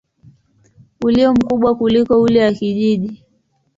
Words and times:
ulio 1.05 1.33
mkubwa 1.33 1.75
kuliko 1.75 2.21
ule 2.21 2.43
wa 2.45 2.53
kijiji. 2.53 3.23